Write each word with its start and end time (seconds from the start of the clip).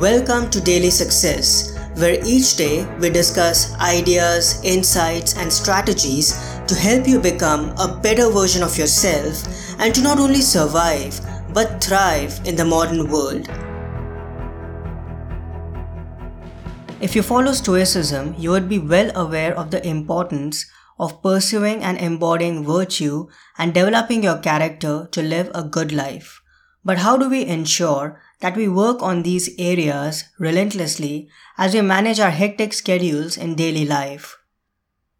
Welcome 0.00 0.50
to 0.50 0.60
Daily 0.60 0.90
Success, 0.90 1.78
where 1.94 2.18
each 2.26 2.56
day 2.56 2.84
we 2.98 3.10
discuss 3.10 3.72
ideas, 3.74 4.60
insights, 4.64 5.36
and 5.36 5.52
strategies 5.52 6.32
to 6.66 6.74
help 6.74 7.06
you 7.06 7.20
become 7.20 7.72
a 7.78 8.00
better 8.02 8.28
version 8.28 8.64
of 8.64 8.76
yourself 8.76 9.46
and 9.78 9.94
to 9.94 10.02
not 10.02 10.18
only 10.18 10.40
survive 10.40 11.20
but 11.54 11.82
thrive 11.82 12.40
in 12.44 12.56
the 12.56 12.64
modern 12.64 13.08
world. 13.08 13.48
If 17.00 17.14
you 17.14 17.22
follow 17.22 17.52
Stoicism, 17.52 18.34
you 18.36 18.50
would 18.50 18.68
be 18.68 18.80
well 18.80 19.12
aware 19.14 19.56
of 19.56 19.70
the 19.70 19.86
importance 19.86 20.66
of 20.98 21.22
pursuing 21.22 21.84
and 21.84 21.98
embodying 21.98 22.64
virtue 22.64 23.28
and 23.58 23.72
developing 23.72 24.24
your 24.24 24.38
character 24.38 25.06
to 25.12 25.22
live 25.22 25.52
a 25.54 25.62
good 25.62 25.92
life. 25.92 26.40
But 26.84 26.98
how 26.98 27.16
do 27.16 27.30
we 27.30 27.46
ensure 27.46 28.20
that 28.40 28.56
we 28.56 28.68
work 28.68 29.02
on 29.02 29.22
these 29.22 29.48
areas 29.58 30.24
relentlessly 30.38 31.28
as 31.56 31.72
we 31.72 31.80
manage 31.80 32.20
our 32.20 32.30
hectic 32.30 32.72
schedules 32.74 33.36
in 33.36 33.54
daily 33.54 33.86
life? 33.86 34.36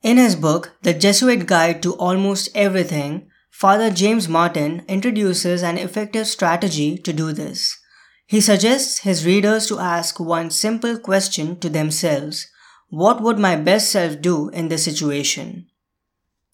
In 0.02 0.18
his 0.18 0.36
book, 0.36 0.76
The 0.82 0.92
Jesuit 0.92 1.46
Guide 1.46 1.82
to 1.82 1.94
Almost 1.94 2.50
Everything, 2.54 3.30
Father 3.50 3.90
James 3.90 4.28
Martin 4.28 4.84
introduces 4.88 5.62
an 5.62 5.78
effective 5.78 6.26
strategy 6.26 6.98
to 6.98 7.12
do 7.12 7.32
this. 7.32 7.78
He 8.26 8.40
suggests 8.40 8.98
his 8.98 9.24
readers 9.24 9.66
to 9.68 9.78
ask 9.78 10.20
one 10.20 10.50
simple 10.50 10.98
question 10.98 11.58
to 11.60 11.70
themselves 11.70 12.48
What 12.88 13.22
would 13.22 13.38
my 13.38 13.56
best 13.56 13.90
self 13.90 14.20
do 14.20 14.50
in 14.50 14.68
this 14.68 14.84
situation? 14.84 15.68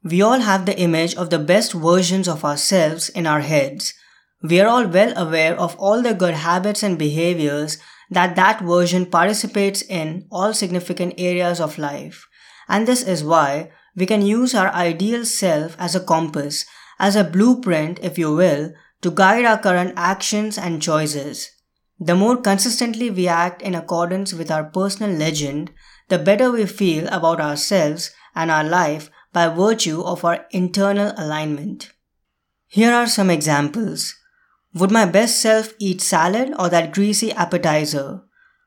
We 0.05 0.23
all 0.23 0.41
have 0.41 0.67
the 0.67 0.79
image 0.79 1.15
of 1.17 1.31
the 1.31 1.39
best 1.39 1.73
versions 1.73 2.29
of 2.29 2.45
ourselves 2.45 3.09
in 3.09 3.27
our 3.27 3.41
heads. 3.41 3.95
We 4.43 4.61
are 4.61 4.69
all 4.69 4.87
well 4.87 5.13
aware 5.17 5.59
of 5.59 5.77
all 5.77 6.03
the 6.03 6.15
good 6.15 6.35
habits 6.35 6.83
and 6.83 6.99
behaviors 6.99 7.79
that 8.11 8.37
that 8.37 8.63
version 8.63 9.07
participates 9.07 9.83
in 9.83 10.27
all 10.31 10.55
significant 10.55 11.15
areas 11.19 11.61
of 11.61 11.79
life. 11.79 12.27
And 12.69 12.89
this 12.89 13.03
is 13.03 13.23
why 13.23 13.71
we 13.95 14.07
can 14.07 14.23
use 14.23 14.55
our 14.55 14.73
ideal 14.73 15.25
self 15.25 15.77
as 15.79 15.95
a 15.95 16.01
compass, 16.01 16.65
as 16.99 17.17
a 17.17 17.25
blueprint, 17.25 17.99
if 18.03 18.19
you 18.19 18.35
will, 18.35 18.73
to 19.03 19.11
guide 19.11 19.45
our 19.45 19.59
current 19.59 19.93
actions 19.97 20.57
and 20.57 20.83
choices. 20.83 21.51
The 21.99 22.15
more 22.15 22.39
consistently 22.39 23.11
we 23.11 23.29
act 23.29 23.61
in 23.61 23.75
accordance 23.75 24.33
with 24.33 24.51
our 24.51 24.65
personal 24.65 25.11
legend, 25.11 25.71
the 26.09 26.19
better 26.19 26.51
we 26.51 26.65
feel 26.65 27.07
about 27.09 27.41
ourselves 27.41 28.11
and 28.35 28.51
our 28.51 28.65
life 28.65 29.11
by 29.33 29.49
virtue 29.49 30.01
of 30.03 30.25
our 30.25 30.47
internal 30.51 31.13
alignment. 31.17 31.93
Here 32.67 32.93
are 32.93 33.07
some 33.07 33.29
examples. 33.29 34.15
Would 34.75 34.93
my 34.93 35.05
best 35.05 35.41
self 35.41 35.73
eat 35.81 36.01
salad 36.01 36.55
or 36.59 36.69
that 36.69 36.93
greasy 36.93 37.33
appetizer? 37.33 38.23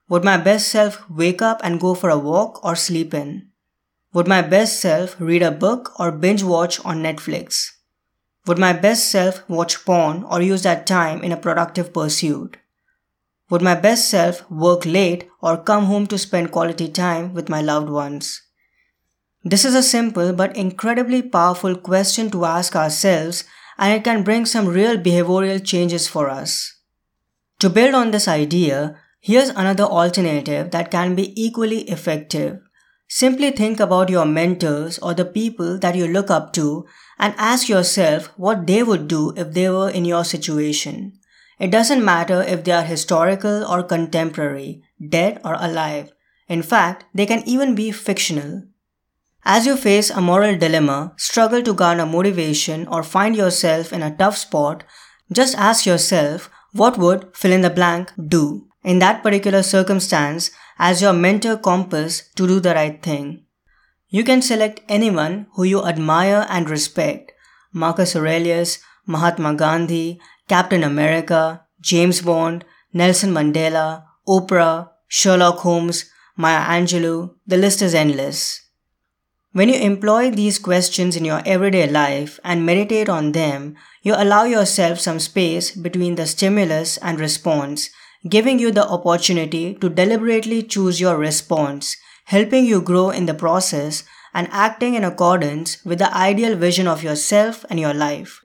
Would 0.09 0.26
my 0.26 0.36
best 0.36 0.68
self 0.68 1.09
wake 1.09 1.42
up 1.42 1.62
and 1.64 1.80
go 1.80 1.94
for 1.96 2.09
a 2.09 2.18
walk 2.18 2.64
or 2.64 2.76
sleep 2.76 3.14
in? 3.14 3.50
Would 4.14 4.28
my 4.28 4.42
best 4.42 4.81
self 4.81 5.16
read 5.20 5.42
a 5.42 5.50
book 5.52 5.98
or 6.00 6.12
binge 6.12 6.44
watch 6.44 6.84
on 6.86 7.02
Netflix? 7.02 7.70
Would 8.46 8.59
my 8.59 8.74
best 8.74 9.09
self 9.09 9.48
watch 9.50 9.86
porn 9.86 10.26
or 10.26 10.42
use 10.42 10.64
that 10.64 10.86
time 10.86 11.24
in 11.24 11.31
a 11.31 11.38
productive 11.38 11.94
pursuit? 11.94 12.58
Would 13.50 13.62
my 13.62 13.76
best 13.76 14.09
self 14.09 14.50
work 14.52 14.86
late 14.86 15.30
or 15.42 15.56
come 15.56 15.86
home 15.86 16.08
to 16.08 16.18
spend 16.18 16.52
quality 16.52 16.90
time 16.90 17.34
with 17.34 17.48
my 17.48 17.62
loved 17.62 17.90
ones? 17.90 18.42
This 19.46 19.64
is 19.64 19.74
a 19.74 19.84
simple 19.84 20.34
but 20.34 20.58
incredibly 20.58 21.22
powerful 21.22 21.76
question 21.78 22.30
to 22.31 22.44
ask 22.44 22.76
ourselves 22.76 23.46
and 23.78 23.94
it 23.94 24.04
can 24.04 24.24
bring 24.24 24.46
some 24.46 24.68
real 24.68 24.98
behavioral 24.98 25.64
changes 25.64 26.08
for 26.08 26.30
us. 26.30 26.80
To 27.60 27.70
build 27.70 27.96
on 27.96 28.12
this 28.12 28.28
idea, 28.28 28.98
here's 29.20 29.50
another 29.50 29.84
alternative 29.84 30.72
that 30.72 30.92
can 30.92 31.16
be 31.16 31.34
equally 31.42 31.82
effective. 31.90 32.60
Simply 33.08 33.52
think 33.52 33.80
about 33.80 34.10
your 34.10 34.26
mentors 34.26 34.98
or 35.00 35.14
the 35.14 35.26
people 35.26 35.78
that 35.80 35.96
you 35.96 36.08
look 36.08 36.32
up 36.32 36.52
to 36.53 36.86
and 37.20 37.34
ask 37.38 37.70
yourself 37.70 38.31
what 38.38 38.66
they 38.66 38.84
would 38.84 39.08
do 39.08 39.34
if 39.38 39.53
they 39.53 39.70
were 39.70 39.90
in 39.90 40.03
your 40.03 40.24
situation. 40.24 41.20
It 41.59 41.72
doesn't 41.72 42.03
matter 42.03 42.42
if 42.42 42.64
they 42.64 42.72
are 42.72 42.84
historical 42.84 43.64
or 43.66 43.84
contemporary, 43.84 44.81
dead 45.09 45.40
or 45.46 45.53
alive. 45.59 46.12
In 46.47 46.64
fact, 46.64 47.06
they 47.14 47.26
can 47.26 47.47
even 47.47 47.76
be 47.76 47.92
fictional. 47.92 48.64
As 49.46 49.66
you 49.66 49.76
face 49.76 50.09
a 50.09 50.22
moral 50.22 50.58
dilemma, 50.58 51.14
struggle 51.18 51.62
to 51.64 51.74
garner 51.74 52.06
motivation, 52.06 52.88
or 52.88 53.04
find 53.04 53.36
yourself 53.36 53.92
in 53.92 54.02
a 54.02 54.16
tough 54.16 54.38
spot, 54.38 54.84
just 55.31 55.58
ask 55.58 55.86
yourself 55.86 56.50
what 56.72 56.98
would 56.98 57.36
fill 57.36 57.52
in 57.52 57.62
the 57.62 57.70
blank 57.70 58.12
do 58.28 58.68
in 58.84 59.00
that 59.00 59.22
particular 59.22 59.62
circumstance 59.64 60.52
as 60.80 61.02
your 61.02 61.14
mentor 61.14 61.58
compass 61.58 62.30
to 62.36 62.48
do 62.48 62.59
the 62.59 62.74
right 62.74 63.02
thing. 63.03 63.46
You 64.09 64.24
can 64.24 64.42
select 64.42 64.82
anyone 64.88 65.48
who 65.53 65.64
you 65.64 65.86
admire 65.86 66.46
and 66.50 66.70
respect 66.70 67.32
Marcus 67.74 68.16
Aurelius, 68.16 68.80
Mahatma 69.06 69.56
Gandhi, 69.56 70.20
Captain 70.48 70.84
America, 70.84 71.66
James 71.82 72.22
Bond, 72.22 72.64
Nelson 72.94 73.32
Mandela, 73.32 74.06
Oprah, 74.28 74.90
Sherlock 75.08 75.59
Holmes, 75.59 76.09
Maya 76.38 76.62
Angelou, 76.62 77.36
the 77.46 77.58
list 77.58 77.82
is 77.82 77.94
endless. 77.94 78.62
When 79.53 79.69
you 79.69 79.75
employ 79.75 80.31
these 80.31 80.58
questions 80.58 81.16
in 81.16 81.25
your 81.25 81.44
everyday 81.46 81.88
life 81.88 82.40
and 82.44 82.66
meditate 82.66 83.08
on 83.08 83.34
them, 83.34 83.75
you 84.02 84.16
allow 84.18 84.46
yourself 84.46 85.00
some 85.00 85.19
space 85.19 85.69
between 85.75 86.16
the 86.16 86.25
stimulus 86.25 86.97
and 86.97 87.19
response, 87.19 87.91
giving 88.28 88.58
you 88.58 88.72
the 88.72 88.88
opportunity 88.88 89.75
to 89.75 89.90
deliberately 89.90 90.64
choose 90.64 91.00
your 91.00 91.18
response, 91.18 91.96
helping 92.25 92.66
you 92.66 92.81
grow 92.81 93.12
in 93.12 93.28
the 93.28 93.36
process 93.36 94.03
and 94.34 94.47
acting 94.52 94.96
in 94.96 95.03
accordance 95.03 95.85
with 95.85 96.00
the 96.00 96.12
ideal 96.18 96.56
vision 96.56 96.88
of 96.88 97.03
yourself 97.03 97.64
and 97.70 97.80
your 97.80 97.94
life. 97.94 98.41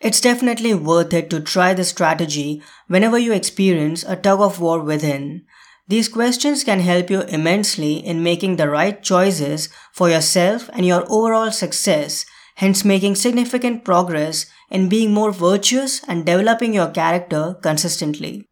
It's 0.00 0.22
definitely 0.22 0.72
worth 0.72 1.12
it 1.12 1.28
to 1.30 1.40
try 1.40 1.74
this 1.74 1.90
strategy 1.90 2.62
whenever 2.86 3.18
you 3.18 3.34
experience 3.34 4.02
a 4.04 4.16
tug 4.16 4.40
of 4.40 4.58
war 4.58 4.80
within. 4.80 5.44
These 5.86 6.08
questions 6.08 6.64
can 6.64 6.80
help 6.80 7.10
you 7.10 7.22
immensely 7.22 7.96
in 7.96 8.22
making 8.22 8.56
the 8.56 8.70
right 8.70 9.02
choices 9.02 9.68
for 9.92 10.08
yourself 10.08 10.70
and 10.72 10.86
your 10.86 11.04
overall 11.10 11.52
success, 11.52 12.24
hence 12.56 12.86
making 12.86 13.16
significant 13.16 13.84
progress 13.84 14.46
in 14.70 14.88
being 14.88 15.12
more 15.12 15.30
virtuous 15.30 16.02
and 16.08 16.24
developing 16.24 16.72
your 16.72 16.90
character 16.90 17.56
consistently. 17.60 18.48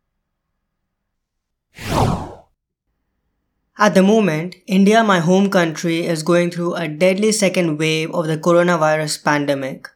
At 3.78 3.94
the 3.94 4.03
moment, 4.03 4.56
India, 4.66 5.03
my 5.03 5.21
home 5.21 5.48
country, 5.48 6.04
is 6.04 6.22
going 6.22 6.50
through 6.50 6.75
a 6.75 6.87
deadly 6.87 7.32
second 7.32 7.78
wave 7.78 8.15
of 8.15 8.26
the 8.26 8.37
coronavirus 8.37 9.25
pandemic. 9.25 9.88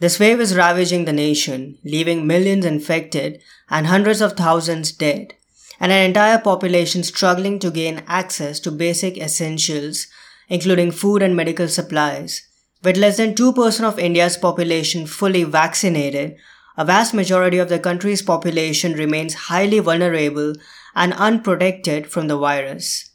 This 0.00 0.18
wave 0.18 0.40
is 0.40 0.56
ravaging 0.56 1.04
the 1.04 1.12
nation, 1.12 1.76
leaving 1.84 2.26
millions 2.26 2.64
infected 2.64 3.42
and 3.68 3.86
hundreds 3.86 4.22
of 4.22 4.32
thousands 4.32 4.90
dead 4.90 5.34
and 5.80 5.92
an 5.92 6.04
entire 6.04 6.38
population 6.38 7.02
struggling 7.02 7.58
to 7.58 7.70
gain 7.70 8.02
access 8.06 8.60
to 8.60 8.70
basic 8.70 9.16
essentials, 9.16 10.06
including 10.48 10.90
food 10.90 11.22
and 11.22 11.36
medical 11.36 11.68
supplies. 11.68 12.42
With 12.82 12.96
less 12.96 13.16
than 13.16 13.34
2% 13.34 13.84
of 13.84 13.98
India's 13.98 14.36
population 14.36 15.06
fully 15.06 15.44
vaccinated, 15.44 16.36
a 16.76 16.84
vast 16.84 17.12
majority 17.12 17.58
of 17.58 17.68
the 17.68 17.78
country's 17.80 18.22
population 18.22 18.92
remains 18.92 19.34
highly 19.34 19.80
vulnerable 19.80 20.54
and 20.94 21.12
unprotected 21.14 22.06
from 22.06 22.28
the 22.28 22.38
virus. 22.38 23.10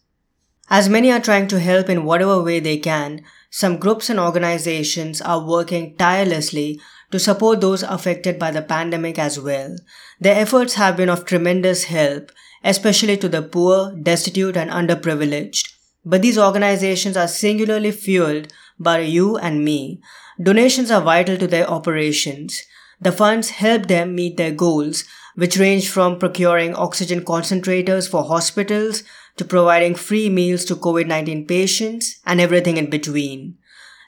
As 0.70 0.90
many 0.90 1.12
are 1.12 1.20
trying 1.20 1.48
to 1.48 1.60
help 1.60 1.90
in 1.90 2.04
whatever 2.04 2.42
way 2.42 2.60
they 2.60 2.78
can, 2.78 3.22
some 3.50 3.78
groups 3.78 4.10
and 4.10 4.20
organizations 4.20 5.22
are 5.22 5.46
working 5.46 5.96
tirelessly 5.96 6.82
to 7.14 7.20
support 7.20 7.62
those 7.62 7.84
affected 7.84 8.40
by 8.40 8.50
the 8.50 8.64
pandemic 8.64 9.20
as 9.20 9.40
well. 9.40 9.76
Their 10.20 10.36
efforts 10.36 10.74
have 10.74 10.98
been 10.98 11.10
of 11.10 11.26
tremendous 11.26 11.84
help, 11.84 12.32
especially 12.64 13.18
to 13.18 13.30
the 13.30 13.44
poor, 13.44 13.92
destitute, 13.92 14.58
and 14.58 14.72
underprivileged. 14.72 15.72
But 16.04 16.24
these 16.24 16.40
organizations 16.40 17.16
are 17.16 17.28
singularly 17.28 17.92
fueled 17.92 18.52
by 18.80 19.02
you 19.02 19.38
and 19.38 19.64
me. 19.64 20.02
Donations 20.42 20.90
are 20.90 21.02
vital 21.02 21.38
to 21.38 21.46
their 21.46 21.70
operations. 21.70 22.64
The 23.00 23.12
funds 23.12 23.52
help 23.62 23.86
them 23.86 24.16
meet 24.16 24.38
their 24.38 24.52
goals, 24.52 25.04
which 25.36 25.58
range 25.58 25.90
from 25.90 26.18
procuring 26.18 26.74
oxygen 26.74 27.24
concentrators 27.24 28.10
for 28.10 28.24
hospitals 28.24 29.04
to 29.38 29.46
providing 29.46 29.94
free 29.94 30.30
meals 30.32 30.66
to 30.66 30.76
COVID 30.76 31.06
19 31.06 31.46
patients 31.46 32.20
and 32.26 32.42
everything 32.42 32.78
in 32.78 32.90
between. 32.90 33.60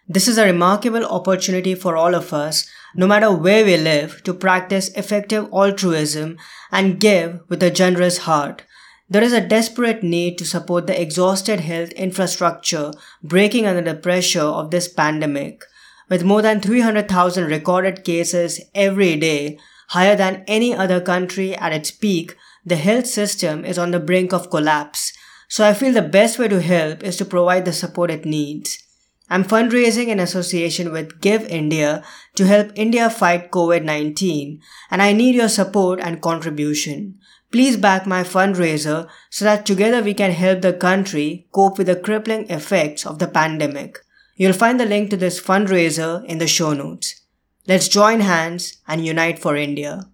This 0.07 0.27
is 0.27 0.39
a 0.39 0.45
remarkable 0.45 1.05
opportunity 1.05 1.75
for 1.75 1.95
all 1.95 2.13
of 2.13 2.31
us, 2.31 2.67
no 2.95 3.07
matter 3.07 3.31
where 3.31 3.65
we 3.65 3.77
live, 3.77 4.23
to 4.23 4.33
practice 4.33 4.89
effective 4.89 5.47
altruism 5.53 6.37
and 6.71 6.99
give 6.99 7.41
with 7.49 7.61
a 7.61 7.69
generous 7.69 8.19
heart. 8.19 8.63
There 9.09 9.23
is 9.23 9.33
a 9.33 9.47
desperate 9.47 10.01
need 10.01 10.37
to 10.39 10.45
support 10.45 10.87
the 10.87 10.99
exhausted 10.99 11.59
health 11.59 11.91
infrastructure 11.91 12.91
breaking 13.21 13.67
under 13.67 13.81
the 13.81 13.99
pressure 13.99 14.41
of 14.41 14.71
this 14.71 14.87
pandemic. 14.87 15.63
With 16.09 16.23
more 16.23 16.41
than 16.41 16.61
300,000 16.61 17.45
recorded 17.45 18.03
cases 18.03 18.61
every 18.73 19.15
day, 19.15 19.59
higher 19.89 20.15
than 20.15 20.43
any 20.47 20.73
other 20.73 21.01
country 21.01 21.55
at 21.55 21.73
its 21.73 21.91
peak, 21.91 22.35
the 22.65 22.77
health 22.77 23.05
system 23.05 23.63
is 23.63 23.77
on 23.77 23.91
the 23.91 23.99
brink 23.99 24.33
of 24.33 24.49
collapse, 24.49 25.13
so 25.47 25.67
I 25.67 25.73
feel 25.73 25.93
the 25.93 26.01
best 26.01 26.39
way 26.39 26.47
to 26.47 26.61
help 26.61 27.03
is 27.03 27.17
to 27.17 27.25
provide 27.25 27.65
the 27.65 27.73
support 27.73 28.09
it 28.09 28.25
needs. 28.25 28.84
I'm 29.29 29.43
fundraising 29.43 30.07
in 30.07 30.19
association 30.19 30.91
with 30.91 31.19
Give 31.19 31.41
India 31.47 32.03
to 32.35 32.45
help 32.45 32.71
India 32.75 33.09
fight 33.09 33.49
COVID-19 33.51 34.59
and 34.91 35.01
I 35.01 35.13
need 35.13 35.35
your 35.35 35.49
support 35.49 35.99
and 35.99 36.21
contribution. 36.21 37.17
Please 37.51 37.75
back 37.77 38.05
my 38.05 38.21
fundraiser 38.21 39.07
so 39.29 39.45
that 39.45 39.65
together 39.65 40.03
we 40.03 40.13
can 40.13 40.31
help 40.31 40.61
the 40.61 40.73
country 40.73 41.47
cope 41.51 41.77
with 41.77 41.87
the 41.87 41.95
crippling 41.95 42.49
effects 42.49 43.05
of 43.05 43.17
the 43.17 43.27
pandemic. 43.27 43.97
You'll 44.35 44.53
find 44.53 44.79
the 44.79 44.85
link 44.85 45.09
to 45.09 45.17
this 45.17 45.41
fundraiser 45.41 46.23
in 46.25 46.37
the 46.37 46.47
show 46.47 46.73
notes. 46.73 47.21
Let's 47.67 47.87
join 47.87 48.19
hands 48.19 48.77
and 48.87 49.03
unite 49.05 49.39
for 49.39 49.55
India. 49.55 50.09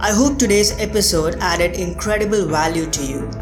I 0.00 0.10
hope 0.10 0.38
today's 0.38 0.72
episode 0.80 1.36
added 1.36 1.74
incredible 1.76 2.46
value 2.46 2.90
to 2.90 3.04
you. 3.06 3.41